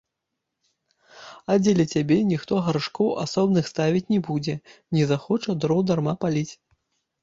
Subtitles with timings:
[1.51, 4.59] А дзеля цябе ніхто гаршкоў асобных ставіць не будзе,
[4.99, 6.53] не захоча дроў дарма паліць.